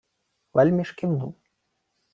Вельміж 0.53 0.91
кивнув. 0.91 1.35